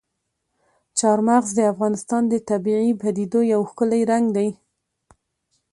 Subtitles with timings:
[0.99, 4.49] چار مغز د افغانستان د طبیعي پدیدو یو ښکلی رنګ دی.